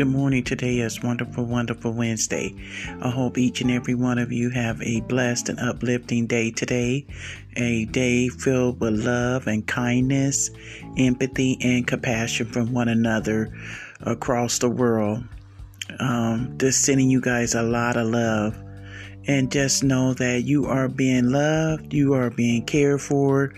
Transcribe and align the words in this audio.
Good 0.00 0.08
morning. 0.08 0.44
Today 0.44 0.78
is 0.78 1.02
wonderful, 1.02 1.44
wonderful 1.44 1.92
Wednesday. 1.92 2.54
I 3.02 3.10
hope 3.10 3.36
each 3.36 3.60
and 3.60 3.70
every 3.70 3.94
one 3.94 4.16
of 4.16 4.32
you 4.32 4.48
have 4.48 4.80
a 4.80 5.02
blessed 5.02 5.50
and 5.50 5.60
uplifting 5.60 6.26
day 6.26 6.52
today. 6.52 7.06
A 7.56 7.84
day 7.84 8.30
filled 8.30 8.80
with 8.80 8.94
love 8.94 9.46
and 9.46 9.66
kindness, 9.66 10.52
empathy, 10.96 11.58
and 11.60 11.86
compassion 11.86 12.46
from 12.46 12.72
one 12.72 12.88
another 12.88 13.52
across 14.00 14.58
the 14.58 14.70
world. 14.70 15.22
Um, 15.98 16.56
just 16.56 16.82
sending 16.82 17.10
you 17.10 17.20
guys 17.20 17.54
a 17.54 17.62
lot 17.62 17.98
of 17.98 18.06
love. 18.06 18.56
And 19.26 19.52
just 19.52 19.84
know 19.84 20.14
that 20.14 20.44
you 20.46 20.64
are 20.64 20.88
being 20.88 21.28
loved, 21.28 21.92
you 21.92 22.14
are 22.14 22.30
being 22.30 22.64
cared 22.64 23.02
for, 23.02 23.52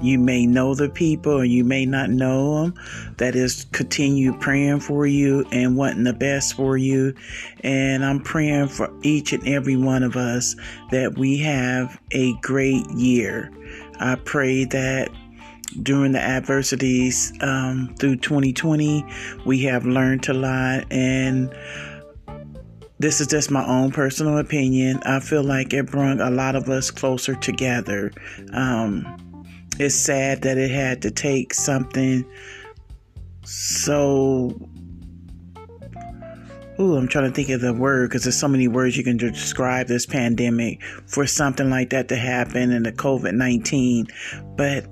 you 0.00 0.18
may 0.18 0.46
know 0.46 0.74
the 0.74 0.88
people 0.88 1.32
or 1.32 1.44
you 1.44 1.64
may 1.64 1.86
not 1.86 2.10
know 2.10 2.62
them. 2.62 2.74
That 3.18 3.34
is, 3.34 3.66
continue 3.72 4.36
praying 4.38 4.80
for 4.80 5.06
you 5.06 5.44
and 5.52 5.76
wanting 5.76 6.04
the 6.04 6.12
best 6.12 6.54
for 6.54 6.76
you. 6.76 7.14
And 7.60 8.04
I'm 8.04 8.20
praying 8.20 8.68
for 8.68 8.92
each 9.02 9.32
and 9.32 9.46
every 9.46 9.76
one 9.76 10.02
of 10.02 10.16
us 10.16 10.56
that 10.90 11.18
we 11.18 11.38
have 11.38 12.00
a 12.10 12.34
great 12.40 12.88
year. 12.90 13.50
I 14.00 14.16
pray 14.16 14.64
that 14.66 15.10
during 15.82 16.12
the 16.12 16.20
adversities 16.20 17.32
um, 17.40 17.94
through 17.98 18.16
2020, 18.16 19.06
we 19.46 19.62
have 19.62 19.86
learned 19.86 20.28
a 20.28 20.34
lot 20.34 20.84
and 20.90 21.54
this 23.02 23.20
is 23.20 23.26
just 23.26 23.50
my 23.50 23.66
own 23.66 23.90
personal 23.90 24.38
opinion. 24.38 25.00
I 25.02 25.18
feel 25.18 25.42
like 25.42 25.72
it 25.72 25.86
brought 25.90 26.20
a 26.20 26.30
lot 26.30 26.54
of 26.54 26.68
us 26.68 26.92
closer 26.92 27.34
together. 27.34 28.12
Um, 28.52 29.21
it's 29.82 29.94
sad 29.94 30.42
that 30.42 30.58
it 30.58 30.70
had 30.70 31.02
to 31.02 31.10
take 31.10 31.52
something 31.52 32.24
so 33.44 34.68
Ooh, 36.80 36.96
I'm 36.96 37.06
trying 37.06 37.26
to 37.26 37.30
think 37.30 37.50
of 37.50 37.60
the 37.60 37.74
word 37.74 38.08
because 38.08 38.24
there's 38.24 38.38
so 38.38 38.48
many 38.48 38.66
words 38.66 38.96
you 38.96 39.04
can 39.04 39.18
describe 39.18 39.88
this 39.88 40.06
pandemic 40.06 40.82
for 41.06 41.26
something 41.26 41.68
like 41.68 41.90
that 41.90 42.08
to 42.08 42.16
happen 42.16 42.72
in 42.72 42.82
the 42.82 42.92
COVID 42.92 43.34
19. 43.34 44.06
But 44.56 44.86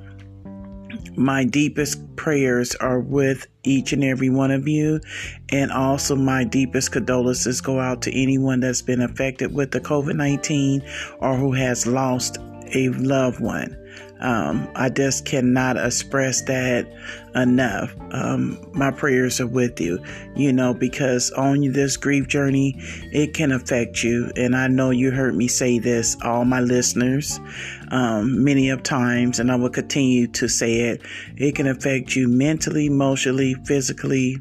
my 1.17 1.45
deepest 1.45 2.17
prayers 2.17 2.75
are 2.77 3.01
with 3.01 3.47
each 3.65 3.93
and 3.93 4.05
every 4.05 4.29
one 4.29 4.51
of 4.51 4.69
you. 4.69 5.01
And 5.49 5.73
also, 5.73 6.15
my 6.15 6.45
deepest 6.45 6.93
condolences 6.93 7.63
go 7.63 7.81
out 7.81 8.03
to 8.03 8.13
anyone 8.13 8.61
that's 8.61 8.83
been 8.83 9.01
affected 9.01 9.55
with 9.55 9.71
the 9.71 9.81
COVID 9.81 10.17
19 10.17 10.83
or 11.19 11.35
who 11.35 11.53
has 11.53 11.87
lost 11.87 12.37
a 12.75 12.91
loved 12.91 13.41
one. 13.41 13.77
Um, 14.21 14.71
I 14.75 14.91
just 14.91 15.25
cannot 15.25 15.77
express 15.77 16.43
that 16.43 16.87
enough. 17.35 17.95
Um, 18.11 18.59
my 18.73 18.91
prayers 18.91 19.41
are 19.41 19.47
with 19.47 19.81
you, 19.81 20.03
you 20.37 20.53
know, 20.53 20.75
because 20.75 21.31
on 21.33 21.61
this 21.73 21.97
grief 21.97 22.29
journey, 22.29 22.75
it 23.13 23.35
can 23.35 23.53
affect 23.53 24.03
you. 24.03 24.31
And 24.37 24.55
I 24.57 24.69
know 24.69 24.91
you 24.91 25.11
heard 25.11 25.35
me 25.35 25.49
say 25.49 25.79
this, 25.79 26.17
all 26.23 26.45
my 26.45 26.61
listeners, 26.61 27.41
um, 27.91 28.45
many 28.45 28.71
of 28.71 28.83
times, 28.83 29.39
and 29.39 29.51
I 29.51 29.57
will 29.57 29.71
continue 29.71 30.27
to 30.29 30.49
say 30.49 30.81
it. 30.81 31.03
It 31.37 31.55
can 31.55 31.67
affect 31.67 32.15
you 32.15 32.29
mentally, 32.29 32.87
emotionally, 32.87 33.55
physically. 33.65 34.41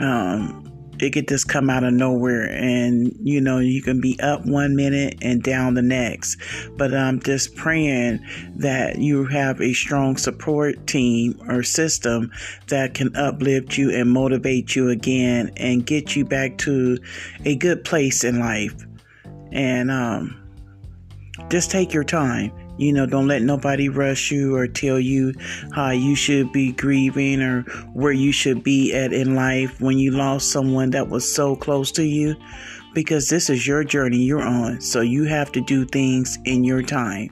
Um, 0.00 0.61
it 1.02 1.12
could 1.12 1.26
just 1.26 1.48
come 1.48 1.68
out 1.68 1.82
of 1.82 1.92
nowhere 1.92 2.48
and 2.48 3.12
you 3.20 3.40
know 3.40 3.58
you 3.58 3.82
can 3.82 4.00
be 4.00 4.18
up 4.20 4.46
one 4.46 4.76
minute 4.76 5.16
and 5.20 5.42
down 5.42 5.74
the 5.74 5.82
next. 5.82 6.38
But 6.76 6.94
i'm 6.94 7.20
just 7.20 7.56
praying 7.56 8.24
that 8.56 8.98
you 8.98 9.24
have 9.26 9.60
a 9.60 9.72
strong 9.72 10.16
support 10.16 10.86
team 10.86 11.40
or 11.48 11.64
system 11.64 12.30
that 12.68 12.94
can 12.94 13.14
uplift 13.16 13.76
you 13.76 13.90
and 13.90 14.10
motivate 14.10 14.76
you 14.76 14.90
again 14.90 15.50
and 15.56 15.84
get 15.84 16.14
you 16.14 16.24
back 16.24 16.56
to 16.58 16.98
a 17.44 17.56
good 17.56 17.84
place 17.84 18.22
in 18.22 18.38
life. 18.38 18.74
And 19.50 19.90
um, 19.90 20.40
just 21.48 21.70
take 21.70 21.92
your 21.92 22.04
time 22.04 22.52
you 22.78 22.92
know, 22.92 23.06
don't 23.06 23.28
let 23.28 23.42
nobody 23.42 23.88
rush 23.88 24.30
you 24.30 24.54
or 24.56 24.66
tell 24.66 24.98
you 24.98 25.34
how 25.72 25.90
you 25.90 26.14
should 26.14 26.52
be 26.52 26.72
grieving 26.72 27.42
or 27.42 27.62
where 27.92 28.12
you 28.12 28.32
should 28.32 28.62
be 28.62 28.92
at 28.94 29.12
in 29.12 29.34
life 29.34 29.80
when 29.80 29.98
you 29.98 30.10
lost 30.10 30.50
someone 30.50 30.90
that 30.90 31.08
was 31.08 31.32
so 31.32 31.54
close 31.54 31.92
to 31.92 32.04
you. 32.04 32.34
Because 32.94 33.28
this 33.28 33.48
is 33.48 33.66
your 33.66 33.84
journey 33.84 34.18
you're 34.18 34.42
on. 34.42 34.80
So 34.80 35.00
you 35.00 35.24
have 35.24 35.50
to 35.52 35.62
do 35.62 35.86
things 35.86 36.38
in 36.44 36.62
your 36.64 36.82
time. 36.82 37.30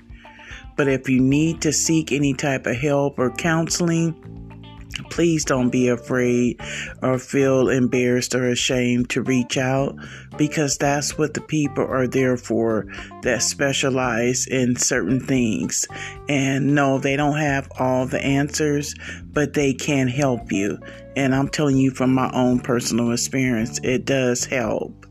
But 0.76 0.88
if 0.88 1.08
you 1.08 1.20
need 1.20 1.60
to 1.62 1.72
seek 1.72 2.12
any 2.12 2.32
type 2.32 2.66
of 2.66 2.76
help 2.76 3.18
or 3.18 3.30
counseling, 3.30 4.39
Please 5.10 5.44
don't 5.44 5.70
be 5.70 5.88
afraid 5.88 6.60
or 7.02 7.18
feel 7.18 7.68
embarrassed 7.68 8.34
or 8.34 8.48
ashamed 8.48 9.10
to 9.10 9.22
reach 9.22 9.56
out 9.56 9.96
because 10.36 10.76
that's 10.78 11.16
what 11.16 11.34
the 11.34 11.40
people 11.40 11.84
are 11.84 12.06
there 12.06 12.36
for 12.36 12.86
that 13.22 13.42
specialize 13.42 14.46
in 14.46 14.76
certain 14.76 15.20
things. 15.20 15.86
And 16.28 16.74
no, 16.74 16.98
they 16.98 17.16
don't 17.16 17.38
have 17.38 17.70
all 17.78 18.06
the 18.06 18.20
answers, 18.20 18.94
but 19.24 19.54
they 19.54 19.72
can 19.72 20.08
help 20.08 20.52
you. 20.52 20.78
And 21.16 21.34
I'm 21.34 21.48
telling 21.48 21.76
you 21.76 21.90
from 21.90 22.14
my 22.14 22.30
own 22.32 22.60
personal 22.60 23.12
experience, 23.12 23.80
it 23.82 24.04
does 24.04 24.44
help. 24.44 25.06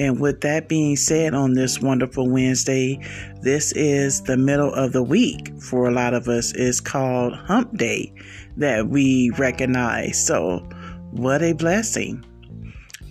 And 0.00 0.18
with 0.18 0.40
that 0.40 0.66
being 0.66 0.96
said, 0.96 1.34
on 1.34 1.52
this 1.52 1.78
wonderful 1.78 2.26
Wednesday, 2.26 2.98
this 3.42 3.70
is 3.72 4.22
the 4.22 4.38
middle 4.38 4.72
of 4.72 4.92
the 4.92 5.02
week 5.02 5.52
for 5.60 5.88
a 5.88 5.90
lot 5.90 6.14
of 6.14 6.26
us. 6.26 6.54
It's 6.54 6.80
called 6.80 7.34
Hump 7.34 7.76
Day 7.76 8.10
that 8.56 8.88
we 8.88 9.30
recognize. 9.36 10.26
So, 10.26 10.66
what 11.10 11.42
a 11.42 11.52
blessing. 11.52 12.24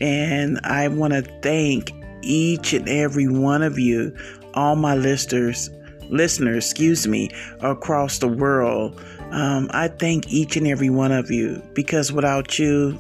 And 0.01 0.59
I 0.63 0.88
want 0.88 1.13
to 1.13 1.22
thank 1.44 1.91
each 2.23 2.73
and 2.73 2.89
every 2.89 3.28
one 3.28 3.61
of 3.61 3.78
you, 3.78 4.11
all 4.55 4.75
my 4.75 4.95
listeners, 4.95 5.69
listeners, 6.09 6.66
excuse 6.66 7.07
me, 7.07 7.29
across 7.59 8.17
the 8.17 8.28
world. 8.28 8.99
Um, 9.29 9.69
I 9.73 9.89
thank 9.89 10.28
each 10.28 10.57
and 10.57 10.66
every 10.66 10.89
one 10.89 11.11
of 11.11 11.29
you 11.29 11.61
because 11.75 12.11
without 12.11 12.57
you, 12.57 12.99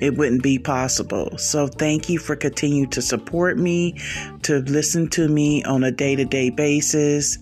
it 0.00 0.16
wouldn't 0.16 0.42
be 0.42 0.58
possible. 0.58 1.36
So 1.38 1.66
thank 1.66 2.08
you 2.08 2.18
for 2.18 2.36
continuing 2.36 2.90
to 2.90 3.02
support 3.02 3.58
me, 3.58 3.98
to 4.42 4.58
listen 4.60 5.08
to 5.10 5.28
me 5.28 5.62
on 5.64 5.84
a 5.84 5.90
day 5.90 6.16
to 6.16 6.24
day 6.24 6.50
basis. 6.50 7.38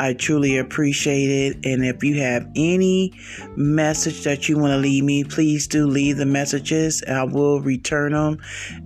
I 0.00 0.14
truly 0.14 0.56
appreciate 0.56 1.28
it. 1.28 1.66
And 1.66 1.84
if 1.84 2.02
you 2.02 2.22
have 2.22 2.50
any 2.56 3.12
message 3.54 4.24
that 4.24 4.48
you 4.48 4.56
want 4.56 4.70
to 4.70 4.78
leave 4.78 5.04
me, 5.04 5.24
please 5.24 5.66
do 5.66 5.86
leave 5.86 6.16
the 6.16 6.24
messages. 6.24 7.04
I 7.06 7.24
will 7.24 7.60
return 7.60 8.12
them 8.12 8.38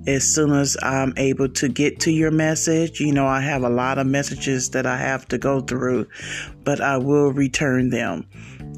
as 0.08 0.24
soon 0.24 0.50
as 0.50 0.76
I'm 0.82 1.14
able 1.16 1.48
to 1.50 1.68
get 1.68 2.00
to 2.00 2.10
your 2.10 2.32
message. 2.32 2.98
You 2.98 3.12
know, 3.12 3.28
I 3.28 3.40
have 3.42 3.62
a 3.62 3.68
lot 3.68 3.98
of 3.98 4.08
messages 4.08 4.70
that 4.70 4.86
I 4.86 4.96
have 4.96 5.28
to 5.28 5.38
go 5.38 5.60
through, 5.60 6.08
but 6.64 6.80
I 6.80 6.96
will 6.96 7.30
return 7.32 7.90
them. 7.90 8.26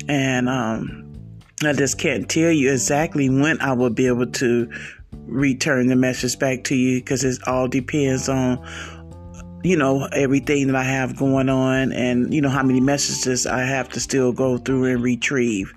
And 0.06 0.50
um, 0.50 1.06
I 1.65 1.72
just 1.72 1.99
can't 1.99 2.28
tell 2.28 2.50
you 2.50 2.71
exactly 2.71 3.31
when 3.31 3.61
I 3.62 3.72
will 3.72 3.91
be 3.91 4.09
able 4.09 4.27
to 4.27 4.71
return 5.27 5.87
the 5.87 5.97
message 5.97 6.39
back 6.39 6.65
to 6.65 6.77
you 6.77 7.00
because 7.00 7.25
it 7.25 7.39
all 7.47 7.67
depends 7.67 8.28
on 8.28 8.62
you 9.62 9.77
know, 9.77 10.06
everything 10.12 10.67
that 10.69 10.77
I 10.77 10.84
have 10.84 11.17
going 11.17 11.49
on 11.49 11.93
and, 11.93 12.33
you 12.33 12.41
know, 12.41 12.49
how 12.49 12.62
many 12.62 12.81
messages 12.81 13.47
I 13.47 13.61
have 13.61 13.89
to 13.91 14.00
still 14.00 14.33
go 14.33 14.59
through 14.59 14.84
and 14.84 15.03
retrieve. 15.03 15.72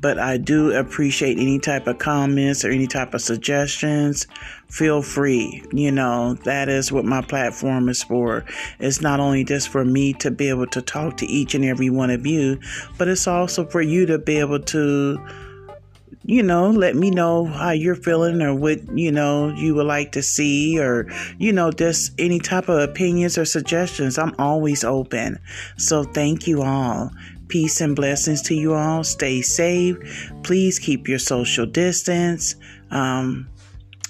But 0.00 0.18
I 0.18 0.36
do 0.36 0.72
appreciate 0.72 1.38
any 1.38 1.58
type 1.58 1.86
of 1.86 1.98
comments 1.98 2.64
or 2.64 2.70
any 2.70 2.86
type 2.86 3.14
of 3.14 3.22
suggestions. 3.22 4.26
Feel 4.68 5.02
free. 5.02 5.64
You 5.72 5.90
know, 5.90 6.34
that 6.44 6.68
is 6.68 6.92
what 6.92 7.04
my 7.04 7.20
platform 7.22 7.88
is 7.88 8.02
for. 8.02 8.44
It's 8.78 9.00
not 9.00 9.18
only 9.18 9.44
just 9.44 9.68
for 9.68 9.84
me 9.84 10.12
to 10.14 10.30
be 10.30 10.48
able 10.48 10.66
to 10.68 10.82
talk 10.82 11.16
to 11.18 11.26
each 11.26 11.54
and 11.54 11.64
every 11.64 11.90
one 11.90 12.10
of 12.10 12.26
you, 12.26 12.60
but 12.96 13.08
it's 13.08 13.26
also 13.26 13.66
for 13.66 13.82
you 13.82 14.06
to 14.06 14.18
be 14.18 14.38
able 14.38 14.60
to 14.60 15.18
you 16.24 16.42
know, 16.42 16.70
let 16.70 16.94
me 16.94 17.10
know 17.10 17.44
how 17.44 17.70
you're 17.70 17.96
feeling 17.96 18.42
or 18.42 18.54
what, 18.54 18.78
you 18.96 19.10
know, 19.10 19.52
you 19.54 19.74
would 19.74 19.86
like 19.86 20.12
to 20.12 20.22
see 20.22 20.78
or, 20.78 21.06
you 21.38 21.52
know, 21.52 21.70
just 21.70 22.12
any 22.18 22.38
type 22.38 22.68
of 22.68 22.80
opinions 22.80 23.36
or 23.36 23.44
suggestions. 23.44 24.18
I'm 24.18 24.34
always 24.38 24.84
open. 24.84 25.38
So 25.76 26.04
thank 26.04 26.46
you 26.46 26.62
all. 26.62 27.10
Peace 27.48 27.80
and 27.80 27.96
blessings 27.96 28.40
to 28.42 28.54
you 28.54 28.74
all. 28.74 29.04
Stay 29.04 29.42
safe. 29.42 29.96
Please 30.42 30.78
keep 30.78 31.08
your 31.08 31.18
social 31.18 31.66
distance. 31.66 32.54
Um, 32.90 33.48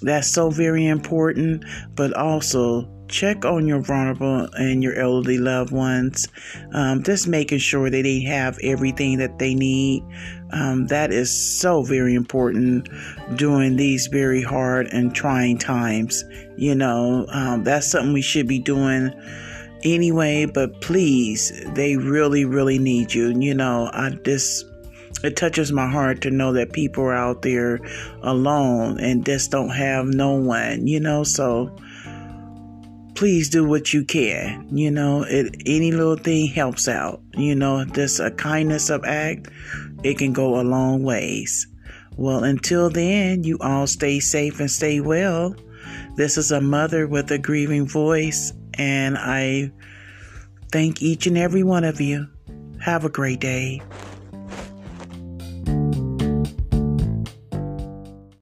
that's 0.02 0.30
so 0.30 0.50
very 0.50 0.86
important, 0.86 1.64
but 1.94 2.12
also 2.14 2.88
check 3.12 3.44
on 3.44 3.68
your 3.68 3.80
vulnerable 3.80 4.48
and 4.54 4.82
your 4.82 4.94
elderly 4.98 5.38
loved 5.38 5.70
ones. 5.70 6.26
Um, 6.72 7.02
just 7.02 7.28
making 7.28 7.58
sure 7.58 7.90
that 7.90 8.02
they 8.02 8.20
have 8.22 8.58
everything 8.62 9.18
that 9.18 9.38
they 9.38 9.54
need. 9.54 10.02
Um, 10.50 10.86
that 10.88 11.12
is 11.12 11.30
so 11.30 11.82
very 11.82 12.14
important 12.14 12.88
during 13.36 13.76
these 13.76 14.06
very 14.08 14.42
hard 14.42 14.88
and 14.88 15.14
trying 15.14 15.58
times. 15.58 16.24
You 16.56 16.74
know, 16.74 17.26
um, 17.28 17.62
that's 17.64 17.90
something 17.90 18.12
we 18.12 18.22
should 18.22 18.48
be 18.48 18.58
doing 18.58 19.12
anyway, 19.84 20.46
but 20.46 20.80
please, 20.80 21.52
they 21.74 21.96
really, 21.96 22.44
really 22.44 22.78
need 22.78 23.12
you. 23.12 23.28
You 23.38 23.54
know, 23.54 23.90
I 23.92 24.10
just 24.24 24.66
it 25.22 25.36
touches 25.36 25.70
my 25.70 25.88
heart 25.88 26.20
to 26.22 26.30
know 26.30 26.52
that 26.54 26.72
people 26.72 27.04
are 27.04 27.14
out 27.14 27.42
there 27.42 27.78
alone 28.22 28.98
and 28.98 29.24
just 29.24 29.50
don't 29.50 29.70
have 29.70 30.06
no 30.06 30.32
one, 30.32 30.86
you 30.86 30.98
know. 30.98 31.22
So 31.22 31.74
please 33.22 33.48
do 33.48 33.64
what 33.64 33.94
you 33.94 34.04
can. 34.04 34.66
You 34.76 34.90
know, 34.90 35.22
it, 35.22 35.62
any 35.64 35.92
little 35.92 36.16
thing 36.16 36.48
helps 36.48 36.88
out. 36.88 37.22
You 37.36 37.54
know, 37.54 37.84
just 37.84 38.18
a 38.18 38.32
kindness 38.32 38.90
of 38.90 39.04
act, 39.04 39.46
it 40.02 40.18
can 40.18 40.32
go 40.32 40.58
a 40.58 40.62
long 40.62 41.04
ways. 41.04 41.68
Well, 42.16 42.42
until 42.42 42.90
then, 42.90 43.44
you 43.44 43.58
all 43.60 43.86
stay 43.86 44.18
safe 44.18 44.58
and 44.58 44.68
stay 44.68 44.98
well. 44.98 45.54
This 46.16 46.36
is 46.36 46.50
a 46.50 46.60
mother 46.60 47.06
with 47.06 47.30
a 47.30 47.38
grieving 47.38 47.86
voice, 47.86 48.52
and 48.74 49.16
I 49.16 49.70
thank 50.72 51.00
each 51.00 51.28
and 51.28 51.38
every 51.38 51.62
one 51.62 51.84
of 51.84 52.00
you. 52.00 52.26
Have 52.80 53.04
a 53.04 53.08
great 53.08 53.38
day. 53.38 53.82